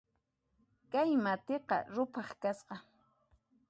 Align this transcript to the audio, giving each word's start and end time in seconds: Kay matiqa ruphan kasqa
Kay 0.91 1.11
matiqa 1.23 1.77
ruphan 1.95 2.29
kasqa 2.41 2.75